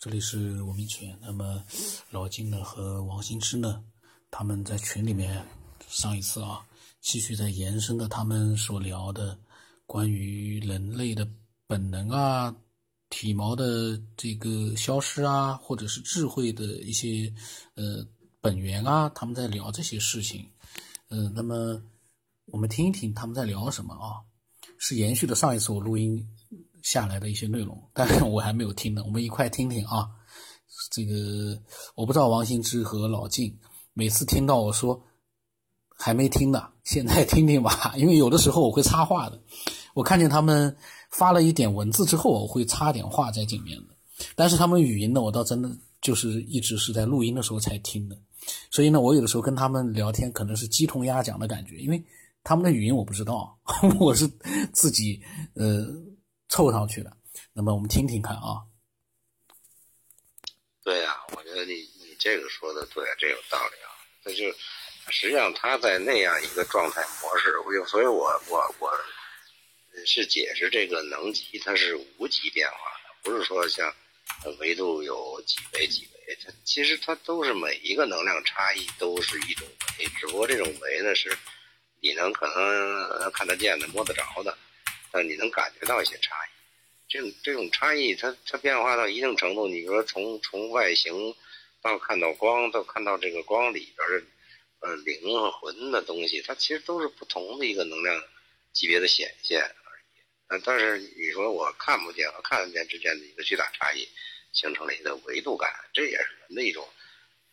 [0.00, 1.14] 这里是吴明群。
[1.20, 1.62] 那么
[2.08, 3.84] 老金呢和王新之呢，
[4.30, 5.44] 他们在群里面
[5.88, 6.66] 上一次啊，
[7.02, 9.38] 继续在延伸的他们所聊的
[9.84, 11.28] 关于人类的
[11.66, 12.56] 本能啊、
[13.10, 17.30] 体毛的这个消失啊，或者是智慧的一些
[17.74, 18.02] 呃
[18.40, 20.48] 本源啊，他们在聊这些事情。
[21.10, 21.78] 嗯，那么
[22.46, 24.16] 我们听一听他们在聊什么啊？
[24.78, 26.26] 是延续的上一次我录音
[26.82, 30.08] 下来的一些内容，但是我还没有听呢，我们一块听听啊。
[30.90, 31.60] 这个
[31.94, 33.54] 我不知道王新之和老晋
[33.92, 35.00] 每次听到我说
[35.90, 39.38] 还没听呢，现在听听吧，因为有的时候我会插话的。
[39.92, 40.74] 我看见他们
[41.10, 43.94] 发了一点文字之后，我会插点话在里面的。
[44.34, 45.70] 但是他们语音呢，我倒真的
[46.00, 48.16] 就是一直是在录音的时候才听的。
[48.70, 52.02] 所以呢，我有的时候跟他们聊天，可能是鸡同鸭讲的感觉，因为
[52.42, 53.54] 他们的语音我不知道，
[54.00, 54.26] 我是
[54.72, 55.20] 自己
[55.54, 55.86] 呃
[56.50, 57.16] 凑上去的。
[57.52, 58.60] 那么我们听听看啊。
[60.82, 63.88] 对呀，我觉得你你这个说的对，这有道理啊。
[64.24, 64.52] 那就
[65.08, 68.92] 实际上他在那样一个状态模式，我所以，我我我
[70.04, 73.94] 是解释这个能级它是无级变化的，不是说像
[74.58, 79.66] 维度有几维几维，它其实它都是每一个能量差异都是一种
[79.98, 81.36] 维，只不过这种维呢是
[82.00, 84.56] 你能可能看得见的、摸得着的，
[85.10, 86.50] 但你能感觉到一些差异。
[87.08, 91.34] 这种这种差异，它它变化到一定程度，你说从从外形
[91.82, 94.26] 到看到光，到看到这个光里边的
[94.80, 98.22] 呃灵和魂的东西，它其实都是不同的一个能量
[98.72, 100.20] 级别的显现而已。
[100.48, 104.08] 呃，但是你说我看不见和看得见之间的一个巨大差异，
[104.52, 106.88] 形成了一个维度感，这也是人的一种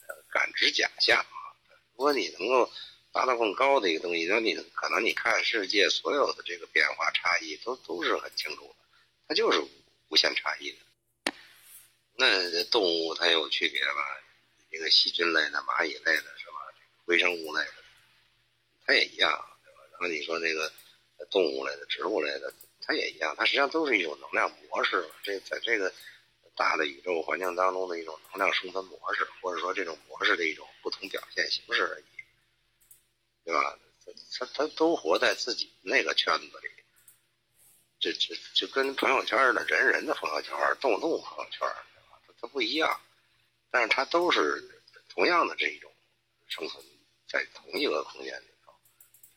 [0.07, 1.41] 呃感知假象啊。
[1.93, 2.71] 如果你能够
[3.17, 8.75] 达到更高的一个东西，那你可能你看世界所有的这个变化差异都都是很清楚的。
[9.27, 9.59] 它就是
[10.09, 11.33] 无限差异的。
[12.13, 14.21] 那动物它有区别吧？
[14.69, 16.61] 这个细菌类的、蚂蚁类的，是吧？
[17.05, 17.73] 微生物类的，
[18.85, 19.31] 它也一样，
[19.65, 19.79] 对吧？
[19.93, 20.71] 然后你说那个
[21.31, 25.03] 动物类的、植物类的，它也一样，它实际上都是一种能量模式。
[25.23, 25.91] 这在这个
[26.55, 32.05] 大的宇宙环境当中的一种能量生存模式，或者说这种模式的一种不同表现形式而已，
[33.47, 33.79] 对吧？
[34.37, 36.69] 他他都活在自己那个圈子里。
[37.97, 41.65] 这这就跟朋友圈的人人的朋友圈，动物动朋友圈，
[42.27, 42.99] 它它不一样，
[43.71, 45.89] 但是它都是同样的这一种
[46.49, 46.83] 生存
[47.29, 48.73] 在同一个空间里头，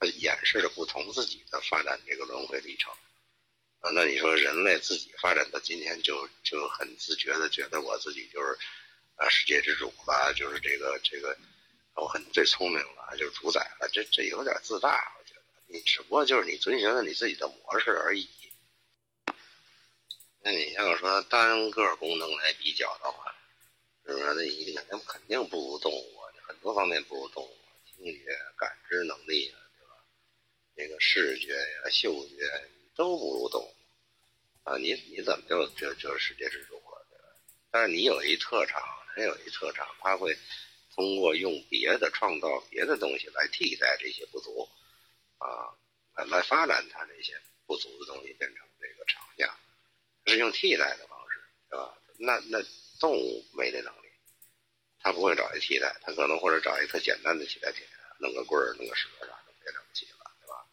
[0.00, 2.92] 它演示着不同自己的发展这个轮回历程。
[3.78, 8.58] 啊，那你说人类自己发展到今天就就很自觉的觉得我自己就是
[9.14, 11.38] 啊世界之主吧，就是这个这个
[11.94, 18.28] 我很最聪明了，就是主宰了，这这有点自大，我觉得你只不过就是你遵循了你自己的模式而已。
[20.42, 23.34] 那你要说单个功能来比较的话，
[24.06, 24.24] 是不是？
[24.24, 29.94] 那你肯定肯定不如动物，很多方面不如动物，听觉、感知能力啊，对吧？
[30.74, 33.74] 这个视觉呀、嗅觉都不如动物
[34.64, 34.76] 啊！
[34.78, 37.24] 你你怎么就就就是世界之主了，对吧？
[37.70, 38.82] 但是你有一特长，
[39.14, 40.34] 人有一特长，他会
[41.00, 44.68] 通过用别的创造别的东西来替代这些不足
[45.38, 45.72] 啊，
[46.14, 49.48] 来来发展它这些不足的东西，变成这个长项。
[50.26, 51.40] 是用替代的方式，
[51.70, 51.96] 是吧？
[52.18, 52.62] 那那
[53.00, 54.08] 动物没这能力，
[55.00, 57.82] 它不会找一替代，它可能或者找一特简单的替代品，
[58.18, 60.66] 弄个棍儿、弄个蛇啥的，别了不起了，对吧？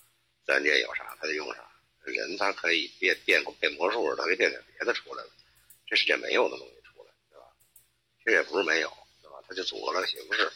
[0.46, 1.72] 自然界有啥，它就用啥。
[2.04, 5.32] 人他可以变变变魔术，他可以变点别的出来了，
[5.86, 7.48] 这世界没有的东西出来，对吧？
[8.20, 8.92] 其实也不是没有，
[9.48, 10.52] 他就组合了形式，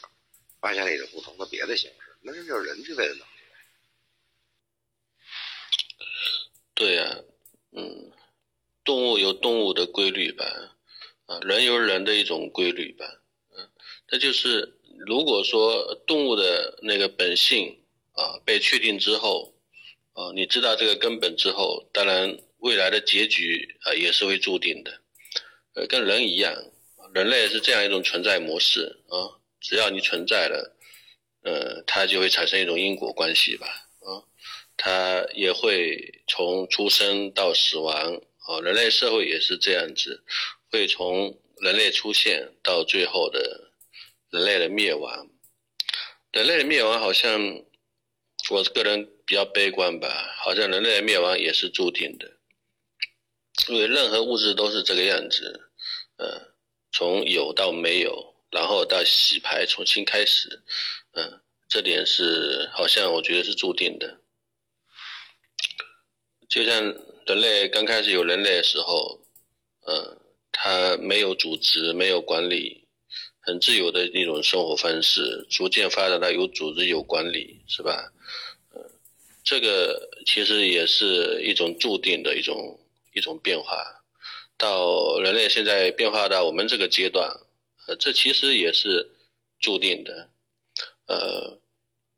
[0.59, 3.25] 发现了一种不同的别的形式，那这就是人具备的能力。
[6.73, 7.17] 对呀，
[7.71, 8.11] 嗯。
[8.83, 10.43] 动物有动物的规律吧，
[11.27, 13.05] 啊，人有人的一种规律吧，
[13.55, 13.69] 嗯，
[14.09, 14.75] 那就是
[15.05, 17.79] 如果说动物的那个本性
[18.13, 19.53] 啊被确定之后，
[20.13, 24.99] 啊，你知道这个根本之后，当然未来的结局啊也是会注定的，
[25.75, 26.51] 呃，跟人一样，
[27.13, 30.75] 人类是这样一种存在模式啊，只要你存在了，
[31.43, 33.67] 呃，它就会产生一种因果关系吧，
[33.99, 34.23] 啊，
[34.77, 38.21] 它也会从出生到死亡。
[38.47, 40.23] 啊，人类社会也是这样子，
[40.71, 43.71] 会从人类出现到最后的
[44.31, 45.29] 人类的灭亡。
[46.31, 47.39] 人类的灭亡好像，
[48.49, 52.31] 我个人比较悲观吧，好像人类的灭亡也是注定的，
[53.67, 55.69] 因为任何物质都是这个样子，
[56.17, 56.50] 嗯，
[56.91, 60.61] 从有到没有，然后到洗牌重新开始，
[61.13, 64.19] 嗯，这点是好像我觉得是注定的，
[66.47, 66.95] 就像。
[67.27, 69.21] 人类刚开始有人类的时候，
[69.87, 70.17] 嗯，
[70.51, 72.83] 他没有组织，没有管理，
[73.39, 78.11] 很自由的一种生活方式，逐渐发展到有组织、有管理，是吧？
[78.73, 78.83] 嗯，
[79.45, 82.77] 这个其实也是一种注定的一种
[83.13, 84.00] 一种变化。
[84.61, 87.27] 到人类现在变化到我们这个阶段，
[87.87, 89.09] 呃，这其实也是
[89.59, 90.29] 注定的，
[91.07, 91.59] 呃，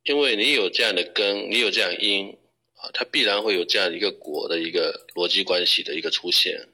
[0.04, 2.38] 因为你有这样的根，你有这样因。
[2.76, 6.68] 啊，它必然会有这样一个果的一个逻辑关系的一个出现，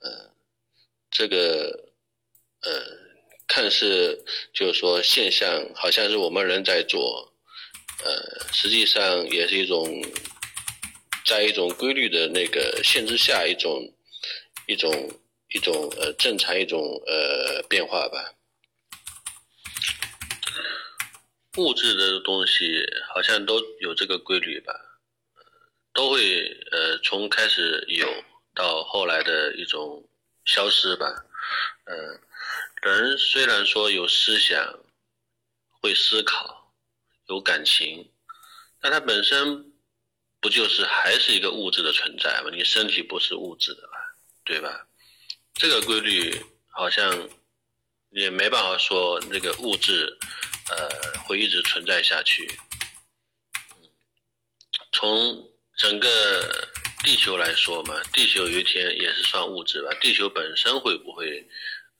[0.00, 0.30] 呃，
[1.10, 1.90] 这个
[2.62, 2.70] 呃，
[3.48, 7.32] 看似就是说现象好像是我们人在做，
[8.04, 10.00] 呃，实际上也是一种
[11.26, 13.92] 在一种规律的那个限制下一种
[14.66, 14.90] 一种
[15.54, 18.34] 一种呃正常一种呃变化吧。
[21.56, 24.72] 物质的东西好像都有这个规律吧。
[25.92, 28.12] 都会呃从开始有
[28.52, 30.04] 到后来的一种
[30.44, 31.06] 消失吧，
[31.84, 32.20] 嗯，
[32.82, 34.80] 人虽然说有思想，
[35.80, 36.74] 会思考，
[37.28, 38.10] 有感情，
[38.80, 39.72] 但它本身
[40.40, 42.50] 不就是还是一个物质的存在吗？
[42.52, 44.03] 你身体不是物质的吧，
[44.44, 44.86] 对吧？
[45.54, 47.28] 这个规律好像
[48.10, 50.18] 也没办法说那个物质
[50.70, 52.46] 呃会一直存在下去，
[54.92, 55.50] 从。
[55.76, 56.68] 整个
[57.02, 59.92] 地球来说嘛，地球有一天也是算物质吧？
[60.00, 61.44] 地球本身会不会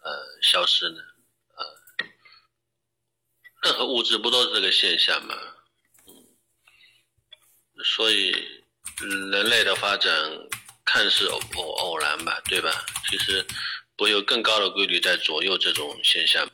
[0.01, 1.03] 呃消失呢？
[1.57, 2.07] 呃，
[3.65, 5.37] 任何物质不都是这个现象吗？
[6.07, 6.15] 嗯，
[7.85, 8.31] 所以
[9.33, 10.13] 人类的发展
[10.95, 12.71] 看似偶偶偶然吧，对吧？
[13.11, 13.45] 其实
[13.97, 16.49] 不有更高的规律在左右这种现象。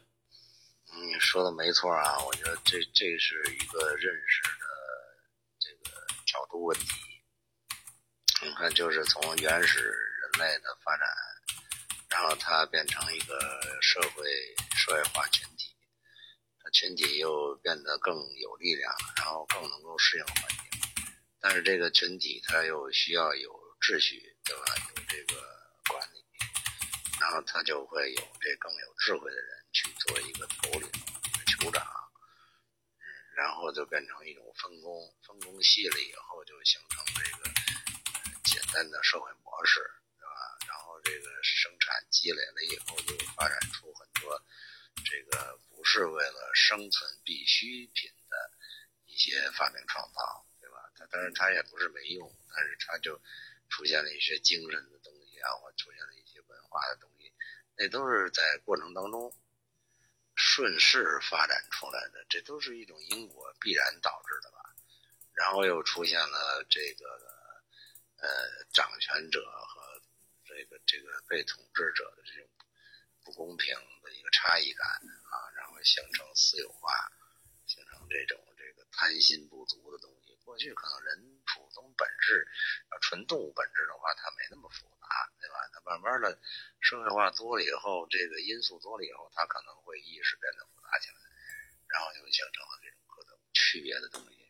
[0.91, 4.65] 嗯，说的没错啊，我觉得这这是一个认识的
[5.59, 5.95] 这个
[6.25, 6.87] 角度问题。
[8.41, 11.07] 你看，就是从原始人类的发展，
[12.09, 13.39] 然后它变成一个
[13.83, 14.25] 社会
[14.75, 15.77] 社会化群体，
[16.65, 20.81] 它群体又变得更有力量，然后更能够适应环境。
[21.43, 24.65] 但是这个群体它又需要有秩序，对吧？
[24.95, 25.41] 有这个
[25.89, 26.25] 管理，
[27.21, 30.91] 然后他就会有这更有智慧的人去做一个头领、
[31.47, 31.85] 酋长，
[32.99, 33.05] 嗯，
[33.37, 37.51] 然后就变成一种分工，分工细了以后就形成这个。
[38.43, 39.79] 简单的社会模式，
[40.19, 40.59] 对吧？
[40.67, 44.43] 然后这个生产积累了以后，就发展出很多
[45.05, 48.51] 这个不是为了生存必需品的
[49.07, 50.91] 一些发明创造，对吧？
[50.97, 53.21] 它当然它也不是没用，但是它就
[53.71, 57.33] 出现了一些精神的东西啊，或出现了一些文化的东西，
[57.77, 59.33] 那都是在过程当中
[60.35, 64.75] 顺势发展出来的，这都是一种因果必然导致的吧？
[65.33, 67.41] 然后又出现了这个。
[68.23, 68.29] 呃，
[68.71, 70.03] 掌权者和
[70.45, 72.51] 这个这个被统治者的这种
[73.25, 76.93] 不公平的一个差异感啊，然后形成私有化，
[77.65, 80.30] 形成这种这个贪心不足的东西。
[80.51, 82.43] 过去可能人普通本质，
[83.03, 85.07] 纯动物本质的话，它没那么复杂，
[85.39, 85.55] 对吧？
[85.73, 86.37] 它慢慢的
[86.81, 91.23] 社会化多了以后，这个因素多了以后，它可能会意识变得复杂起来，
[91.87, 94.43] 然后就形成了这种各种区别的东西。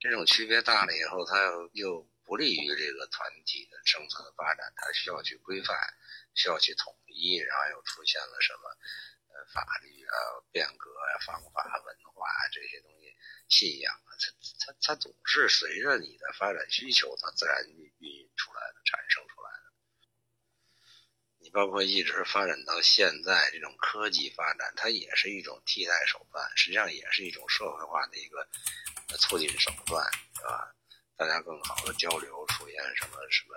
[0.00, 1.38] 这种区别大了以后，它
[1.72, 2.04] 又。
[2.28, 5.74] 不利于这个团体的生存的发展，它需要去规范，
[6.34, 8.68] 需要去统一，然后又出现了什么，
[9.54, 10.12] 法律啊、
[10.52, 13.16] 变革啊、方法、文化这些东西、
[13.48, 14.30] 信仰啊，它
[14.80, 19.72] 它总是随着你的发展需求，它自然孕育出来的、产生出来的。
[21.40, 28.46] 你包括一直发展到现在，这种科技发展，它也是一种替代手段，实际上也是一种社会化的一个
[29.18, 30.04] 促进手段，
[30.34, 30.74] 对吧？
[31.16, 33.54] 大家更好的交流，出现什么什么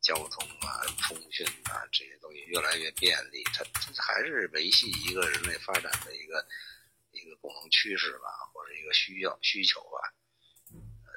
[0.00, 6.44] 交通啊、通讯啊这些东西越来越便利，它它还是维系一个人类发展的一个
[7.12, 10.12] 一个共同趋势吧，或者一个需要需求吧，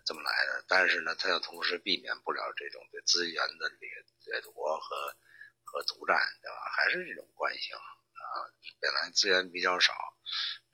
[0.10, 0.66] 这么来的。
[0.68, 3.90] 但是呢，它又同时避免不了这种对资源的掠
[4.26, 5.16] 掠夺和
[5.64, 6.58] 和独占，对吧？
[6.76, 8.50] 还是这种惯性啊。
[8.82, 9.94] 本来资源比较少，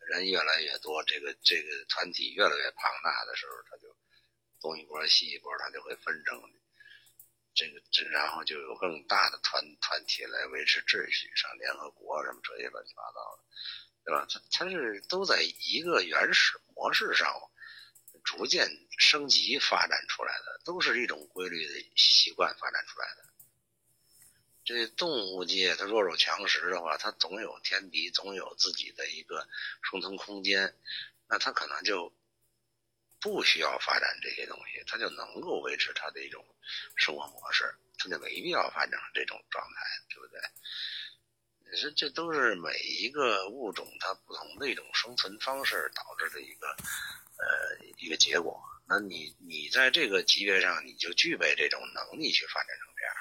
[0.07, 3.93] 人越来越多，这个这个团体越来越庞大的时候，它就。
[4.61, 6.41] 东一波西一波，他就会纷争，
[7.53, 13.43] 这个这然后就有更大的团团体来维持秩序，上联合国什么这些乱七八糟的，
[14.05, 14.25] 对吧？
[14.27, 17.27] 它它是都在一个原始模式上
[18.25, 23.23] 逐渐升级发展出来的，都是一种规律的习惯发展出来的。
[24.65, 29.47] 这动物界它弱肉强食的话，它总有天敌，总有自己的一个
[29.89, 30.75] 生存空间，
[31.29, 32.13] 那它可能就。
[33.21, 36.45] 不需要发展这些东西，它就能够维持它的一种
[36.95, 40.39] 生活模式，它就没必要发展这种状态，对不对？
[41.71, 46.77] 你说这都是每一个物种它不同的一种生存方式导致的一个
[47.37, 48.61] 呃一个结果。
[48.87, 53.15] 那你你在这个级别上，你就具备这种能力去发展成这样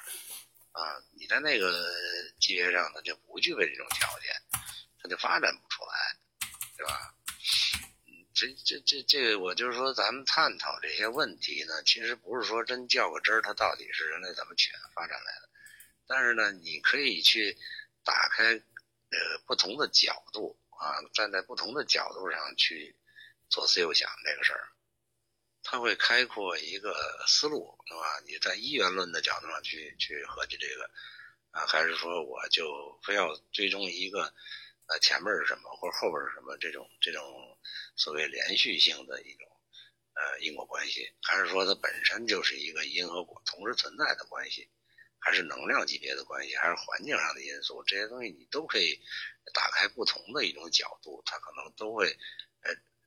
[0.73, 1.02] 啊。
[1.18, 1.90] 你在那个
[2.38, 4.35] 级别上，它就不具备这种条件，
[5.02, 6.18] 它就发展不出来，
[6.76, 7.14] 对吧？
[8.35, 15.49] 这这这这，我就是说，咱们探讨这些问题呢，其实不是说真较个真儿，它到底是人类怎么起源发展来的。
[16.06, 17.56] 但是呢，你可以去
[18.04, 22.94] 打开呃不同的角度啊，站在不同的角度上去
[23.48, 24.68] 左思右想这个事儿，
[25.62, 28.20] 它会开阔一个思路，对吧？
[28.26, 30.90] 你在一元论的角度上去去合计这个
[31.50, 34.34] 啊，还是说我就非要追踪一个？
[34.86, 36.54] 呃，前面是什么，或者后边是什么？
[36.58, 37.58] 这种这种
[37.96, 39.48] 所谓连续性的一种
[40.12, 44.68] 呃因果关系，还是说它本身就是一个因和果同时存在的关系，
[45.18, 47.82] 还是能量级别的关系，还是环境上的因素？
[47.84, 49.00] 这些东西你都可以
[49.54, 52.14] 打开不同的一种角度，它可能都会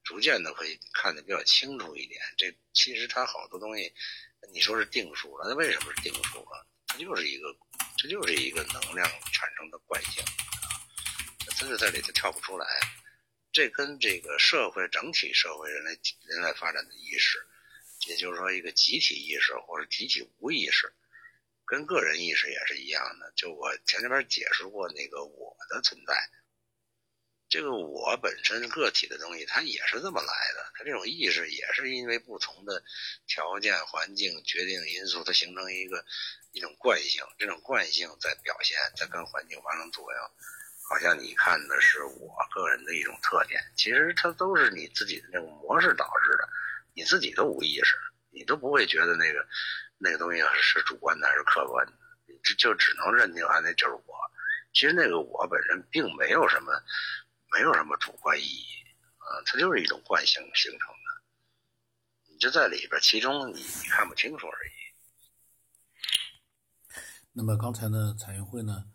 [0.07, 2.21] 逐渐的会看得比较清楚一点。
[2.37, 3.93] 这其实它好多东西，
[4.53, 6.65] 你说是定数了，那为什么是定数了？
[6.87, 7.53] 它就是一个，
[7.97, 10.31] 这就是一个能量产生的惯性啊。
[11.59, 12.65] 它就在里头跳不出来，
[13.51, 17.45] 这跟这个社会整体社会人类人类发展的意识，
[18.07, 20.89] 也就是说一个集体意识或者集体无意识，
[21.65, 23.33] 跟个人意识也是一样的。
[23.35, 26.15] 就我前那边解释过那个我的存在，
[27.49, 30.71] 这个我本身个体的东西，它也是这么来的。
[30.75, 32.83] 它这种意识也是因为不同的
[33.25, 36.03] 条件、环境决定因素，它形成一个
[36.51, 37.23] 一种惯性。
[37.37, 40.21] 这种惯性在表现，在跟环境发生作用。
[40.89, 46.47] 好像你看的是我个人的一种特点，其实它都是你自己的那种模式导致的，
[46.93, 47.97] 你自己都无意识，
[48.29, 49.45] 你都不会觉得那个
[49.97, 51.93] 那个东西是主观的还是客观的，
[52.43, 54.15] 就就只能认定啊那就是我。
[54.73, 56.71] 其实那个我本身并没有什么
[57.53, 58.65] 没有什么主观意义
[59.17, 64.71] 啊，它就是一种惯性形成的，你就在里边，其中你你看不清楚而已。
[67.31, 68.85] 那么刚才呢，彩云会呢？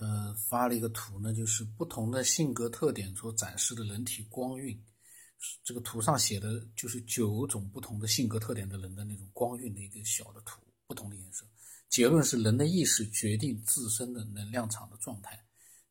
[0.00, 4.80] 呃，发了一个图呢，就是不同的性格特点所展示的人体光晕。
[5.64, 11.44] 这个图上写的就是九种不同的性格特点的人的那种光晕的一个小的图，不同的颜色。
[11.88, 15.44] 结论是人的意识决定自身的能量场的状态。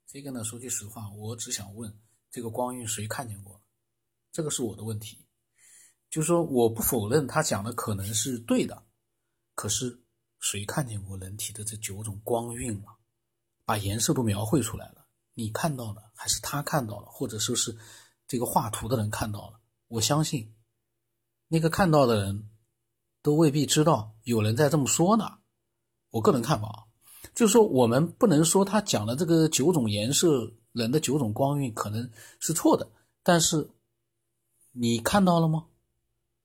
[0.05, 1.93] 这个呢，说句实话，我只想问，
[2.37, 3.59] 这个光晕谁看见过？
[4.31, 5.25] 这个是我的问题。
[6.07, 8.85] 就是说，我不否认他讲的可能是对的，
[9.55, 9.99] 可是
[10.39, 12.93] 谁看见过人体的这九种光晕啊？
[13.65, 17.75] 把颜色都描绘出来了，你看到了还是他看到了，或者说是
[18.27, 19.59] 这个画图的人看到了？
[19.87, 20.55] 我相信，
[21.47, 22.51] 那个看到的人
[23.23, 25.39] 都未必知道有人在这么说呢。
[26.11, 26.86] 我个人看法啊，
[27.37, 32.89] 就是说我们不能说他讲的这个九种颜色人的九种光晕可能是错的，
[33.21, 33.69] 但是
[34.71, 35.67] 你看到了吗？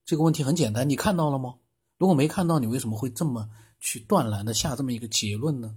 [0.05, 1.55] 这个问题很简单，你看到了吗？
[1.97, 5.75] 如果没看到，你为什么会这么去断然的下这么一个结论呢？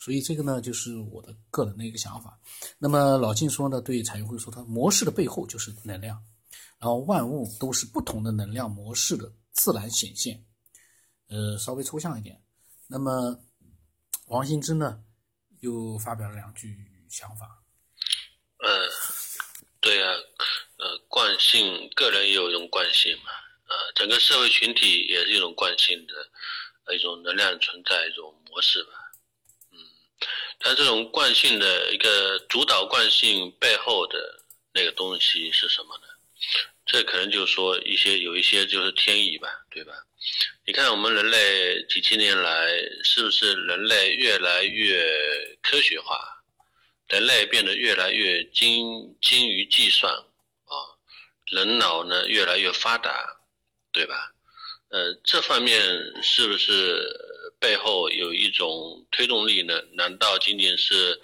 [0.00, 2.36] 所以这个呢，就是我的个人的一个想法。
[2.76, 6.20] 那么老静说呢，对彩云会说，它模式的背后就是能量，
[6.80, 10.44] 然后万物都是不同的能量模式的自然显现。
[11.28, 12.42] 呃，稍微抽象一点。
[12.88, 13.38] 那么
[14.26, 15.04] 王兴之呢，
[15.60, 16.76] 又发表了两句
[17.08, 17.62] 想法。
[18.58, 18.88] 呃，
[19.80, 20.12] 对啊，
[20.78, 23.30] 呃，惯性，个人也有一种惯性嘛，
[23.68, 28.90] 呃，整个社会群体也是一种惯性的一种能量存在一种模式吧。
[29.70, 29.78] 嗯
[30.58, 34.42] 但这种惯性的一个主导惯性背后的
[34.72, 36.06] 那个东西是什么呢？
[36.84, 39.92] 这可能就是说一些有一些就是天意吧，对吧？
[40.66, 42.68] 你看我们人类几千年来，
[43.04, 46.20] 是不是人类越来越科学化，
[47.08, 50.74] 人类变得越来越精精于计算啊，
[51.50, 53.36] 人脑呢越来越发达，
[53.92, 54.32] 对吧？
[54.88, 55.80] 呃，这方面
[56.22, 57.34] 是不是？
[57.58, 59.80] 背后有一种推动力呢？
[59.94, 61.18] 难道仅仅是，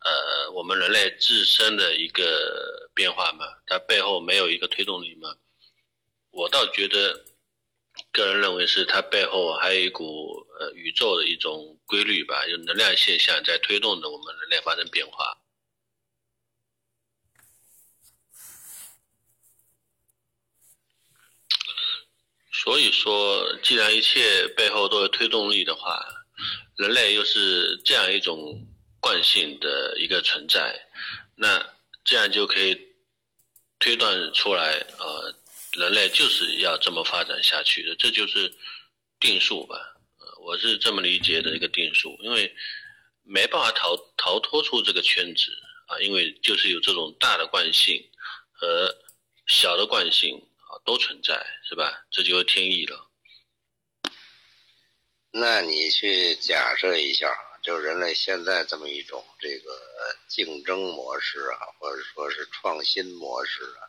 [0.00, 3.46] 呃，我们人类自身的一个变化吗？
[3.68, 5.36] 它背后没有一个推动力吗？
[6.32, 7.24] 我倒觉得，
[8.16, 15.36] 个人认为是它背后还有一股呃宇宙的一种规律吧，有能量现象在推动着我们人类发生变化。
[22.50, 26.02] 所以说，既然一切背后都有推动力的话，
[26.78, 28.66] 人类又是这样一种
[28.98, 30.88] 惯性的一个存在，
[31.34, 31.62] 那
[32.02, 32.96] 这样就可以
[33.78, 35.34] 推断出来，呃，
[35.76, 38.52] 人类就是要这么发展下去的，这就是
[39.20, 39.76] 定数吧？
[40.18, 42.54] 呃，我是这么理解的一个定数，因为
[43.22, 45.52] 没办法逃逃脱出这个圈子
[45.86, 48.02] 啊，因为就是有这种大的惯性
[48.52, 48.94] 和
[49.46, 52.04] 小的惯性啊都存在，是吧？
[52.10, 53.10] 这就是天意了。
[55.30, 57.28] 那你去假设一下，
[57.62, 59.78] 就人类现在这么一种这个
[60.28, 63.84] 竞争模式啊，或者说是创新模式啊，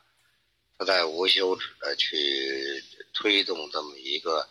[0.77, 4.47] 它在无休止的去推动这么一个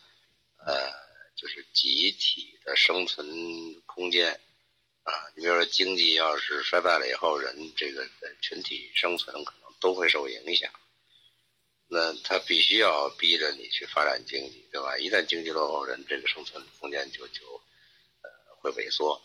[0.58, 0.92] 呃，
[1.36, 4.32] 就是集体的生存空间
[5.04, 5.12] 啊。
[5.36, 8.04] 你比如说，经济要是衰败了以后，人这个
[8.40, 10.68] 群体生存可能都会受影响。
[11.86, 14.98] 那他必须要逼着你去发展经济，对吧？
[14.98, 17.62] 一旦经济落后，人这个生存空间就就
[18.22, 18.28] 呃
[18.58, 19.22] 会萎缩，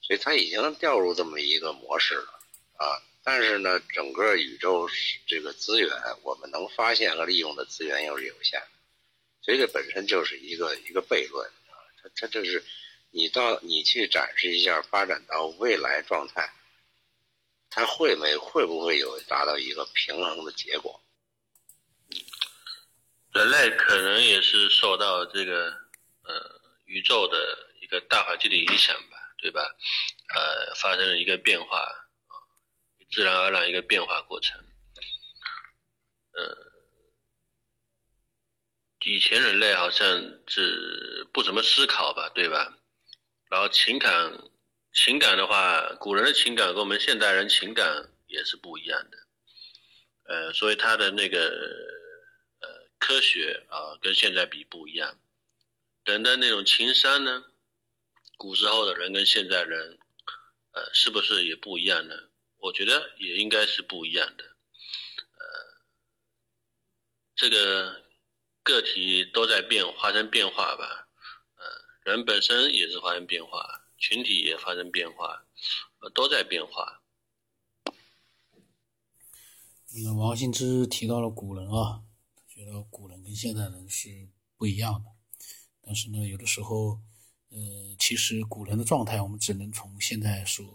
[0.00, 2.40] 所以他已经掉入这么一个模式了
[2.78, 2.96] 啊。
[3.30, 4.88] 但是呢，整个宇宙
[5.26, 5.90] 这个资源，
[6.22, 8.68] 我们能发现和利用的资源又是有限的，
[9.42, 11.76] 所以这本身就是一个一个悖论啊。
[12.02, 12.64] 它它这是
[13.10, 16.50] 你到你去展示一下，发展到未来状态，
[17.68, 20.98] 它会没会不会有达到一个平衡的结果？
[23.34, 25.66] 人类可能也是受到这个
[26.22, 29.60] 呃宇宙的一个大环境的影响吧，对吧？
[30.34, 31.86] 呃，发生了一个变化，
[33.10, 34.58] 自然而然一个变化过程。
[36.32, 36.56] 呃，
[39.04, 40.06] 以前人类好像
[40.46, 42.78] 是不怎么思考吧，对吧？
[43.50, 44.50] 然后情感
[44.92, 49.18] 情感的话，古人的情感跟我们现代人情感也是不一样的。
[50.24, 51.48] 呃，所以他的那个
[52.60, 52.88] 呃。
[53.00, 55.20] 科学啊，跟现在比不一样。
[56.04, 57.44] 人的那种情商呢，
[58.36, 59.98] 古时候的人跟现在人，
[60.72, 62.16] 呃，是不是也不一样呢？
[62.58, 64.44] 我觉得也应该是不一样的。
[64.44, 65.82] 呃，
[67.34, 68.04] 这个
[68.62, 71.08] 个体都在变，发生变化吧。
[71.56, 75.46] 呃，人本身也是发生变化，群体也发生变化，
[76.00, 77.02] 呃，都在变化。
[80.04, 82.04] 那王兴之提到了古人啊。
[82.48, 85.10] 觉得古人跟现代人是不一样的，
[85.80, 87.00] 但是呢，有的时候，
[87.50, 90.66] 呃，其实古人的状态，我们只能从现在所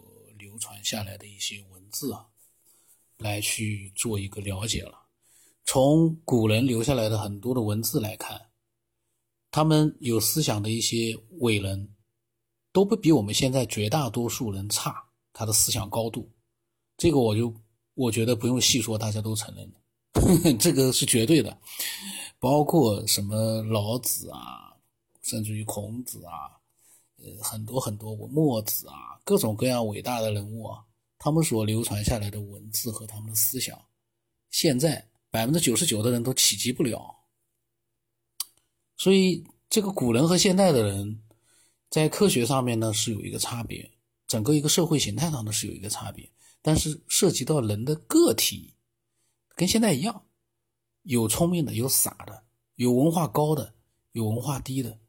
[0.43, 2.27] 流传下来的一些文字啊，
[3.17, 5.06] 来去做一个了解了。
[5.63, 8.49] 从古人留下来的很多的文字来看，
[9.49, 11.95] 他们有思想的一些伟人，
[12.73, 15.01] 都不比我们现在绝大多数人差。
[15.32, 16.29] 他的思想高度，
[16.97, 17.51] 这个我就
[17.95, 20.53] 我觉得不用细说，大家都承认的。
[20.60, 21.58] 这个是绝对的，
[22.38, 24.75] 包括什么老子啊，
[25.21, 26.60] 甚至于孔子啊，
[27.42, 30.84] 很多很多墨子啊，各种各样伟大的人物啊，
[31.18, 33.80] 他们所流传下来的文字和他们的思想，
[34.50, 37.16] 现在百分之九十九的人都企及不了。
[38.96, 41.24] 所以，这个古人和现代的人，
[41.90, 43.92] 在科学上面呢是有一个差别，
[44.28, 46.32] 整个一个社会形态上呢是有一个差别，
[46.62, 48.76] 但是涉及到人的个体。
[49.56, 50.26] 跟现在一样，
[51.04, 52.44] 有聪明的，有傻的，
[52.76, 53.74] 有文化高的，
[54.14, 55.00] 有文化低的，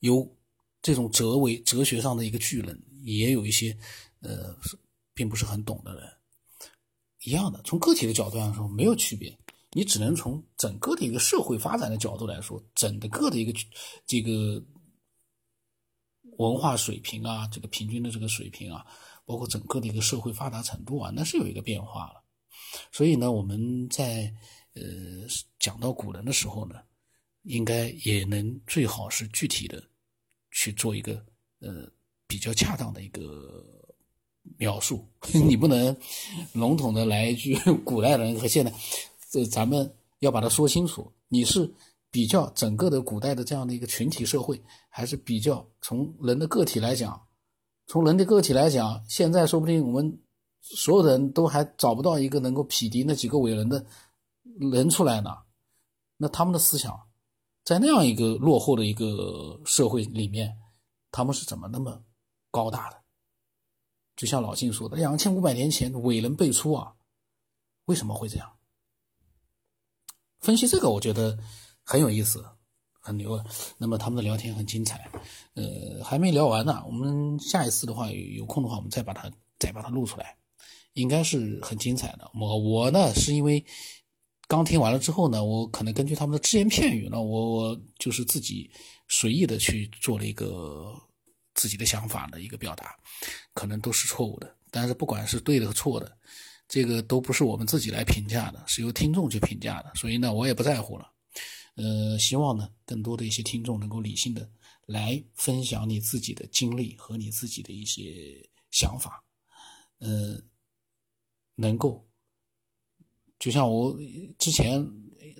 [0.00, 0.36] 有
[0.82, 3.74] 这种哲为哲学上的一个巨人，也有一些
[4.20, 4.54] 呃
[5.14, 6.12] 并不是很懂的人，
[7.24, 7.62] 一样的。
[7.62, 9.38] 从个体的角度上说，没有区别。
[9.74, 13.58] 你只能从整个的一个社会发展的角度来说，整个的一个
[14.06, 14.62] 这个
[16.36, 18.84] 文化水平啊，这个平均的这个水平啊，
[19.24, 22.22] 包括整个的一个社会发达程度啊，那是有一个变化了。
[22.90, 24.30] 所以呢，我们在
[24.74, 24.82] 呃
[25.58, 26.74] 讲到古人的时候呢，
[27.44, 29.82] 应该也能最好是具体的
[30.52, 31.14] 去做一个
[31.60, 31.88] 呃
[32.26, 33.64] 比较恰当的一个
[34.58, 35.04] 描述。
[35.34, 35.96] 你不能
[36.52, 38.72] 笼统的来一句 古代人和现代，
[39.30, 41.12] 这咱们要把它说清楚。
[41.28, 41.68] 你是
[42.10, 47.20] 比较整个的古代的这样的一个群体社会，还是比较从人的个体来讲？
[47.86, 50.18] 从人的个体来讲，现在说不定我们。
[50.64, 53.84] 所有的人都还找不到一个能够匹敌那几个伟人的
[54.72, 55.30] 人出来呢，
[56.16, 56.96] 那他们的思想，
[57.64, 60.56] 在那样一个落后的一个社会里面，
[61.10, 62.02] 他们是怎么那么
[62.50, 63.02] 高大的？
[64.16, 66.94] 就像老晋说的，两千五百年前伟人辈出啊，
[67.86, 68.52] 为什么会这样？
[70.40, 71.38] 分析这个，我觉得
[71.84, 72.44] 很有意思，
[73.00, 73.42] 很牛。
[73.78, 75.10] 那么他们的聊天很精彩，
[75.54, 76.82] 呃，还没聊完呢。
[76.86, 80.36] 我们下一次的话，有空的话，我们再把它再把它录出来。
[80.94, 82.30] 应该是很精彩的。
[82.34, 83.64] 我我呢，是因为
[84.52, 88.70] 刚听完了之后呢，我可能根据他们的只言片语呢，我我就是自己
[89.08, 90.94] 随意的去做了一个
[91.54, 92.94] 自己的想法的一个表达，
[93.54, 94.54] 可能都是错误的。
[94.70, 96.14] 但是不管是对的和错的，
[96.68, 99.90] 这个都不是我们自己来评价的，是由听众去评价的。
[99.94, 101.10] 所以呢，我也不在乎了。
[101.76, 104.46] 呃，希望呢，更多的一些听众能够理性的
[104.84, 109.24] 来分享你自己的经历和你自己的一些想法，
[110.00, 110.38] 呃，
[111.54, 112.06] 能够，
[113.42, 113.98] 就像我
[114.38, 114.88] 之前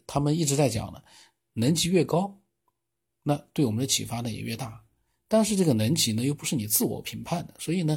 [0.08, 1.04] 他们一直在讲的，
[1.52, 2.36] 能级越高，
[3.22, 4.84] 那对我们的启发呢也越大。
[5.28, 7.96] 但是这个能级呢又不是你自我评判的，所以呢，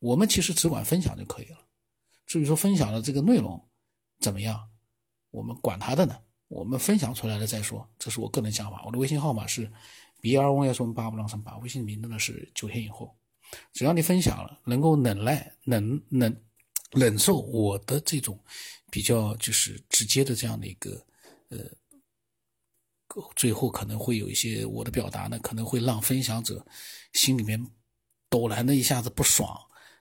[0.00, 1.58] 我们其实只管分享就可以了。
[2.26, 3.64] 至于说分享的这个内容
[4.18, 4.60] 怎么样，
[5.30, 7.88] 我们管他的呢，我们分享出来了再说。
[7.96, 8.82] 这是我个人想法。
[8.84, 9.70] 我的微信号码是
[10.20, 13.16] b r o s 八五郎三八，微信名字呢是九天以后。
[13.72, 16.36] 只要你分享了，能够忍耐、能能
[16.94, 18.38] 忍受我的这种
[18.90, 21.06] 比较就是直接的这样的一个
[21.48, 21.58] 呃，
[23.36, 26.64] 最后可能会有一些我的表达呢，可能会让分享者
[27.12, 27.64] 心里面
[28.30, 29.58] 陡然的一下子不爽。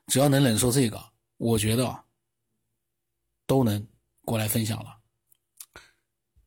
[0.07, 2.03] 只要能忍受这个，我觉得
[3.45, 3.87] 都能
[4.25, 4.97] 过来分享了。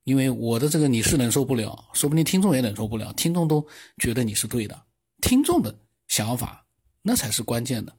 [0.04, 3.66] 因为我的这个你是忍受不了，说不定听众也忍受不了，听众都
[3.98, 4.86] 觉得你是对的，
[5.20, 6.64] 听众的想法。
[7.02, 7.96] 那才是关键的。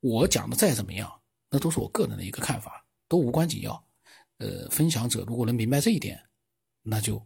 [0.00, 1.21] 我讲的再怎么样，
[1.52, 3.86] 那都是我个人的一个看法，都无关紧要。
[4.38, 6.30] 呃，分享者如果能明白这一点，
[6.82, 7.24] 那就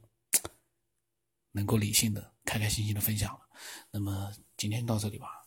[1.52, 3.40] 能够理性的、开开心心的分享了。
[3.92, 5.45] 那么今天到这里吧。